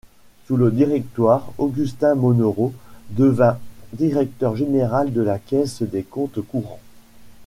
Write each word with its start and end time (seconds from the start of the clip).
Sous 0.47 0.57
le 0.57 0.71
Directoire, 0.71 1.53
Augustin 1.59 2.15
Monneron 2.15 2.73
devint 3.11 3.59
Directeur 3.93 4.55
général 4.55 5.13
de 5.13 5.21
la 5.21 5.37
Caisse 5.37 5.83
des 5.83 6.01
comptes 6.01 6.41
courants. 6.41 6.79